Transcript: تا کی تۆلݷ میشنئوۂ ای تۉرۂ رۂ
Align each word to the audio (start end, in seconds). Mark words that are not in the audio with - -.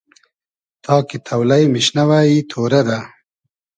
تا 0.83 0.95
کی 1.07 1.17
تۆلݷ 1.25 1.63
میشنئوۂ 1.73 2.19
ای 2.27 2.35
تۉرۂ 2.49 2.81
رۂ 2.87 2.99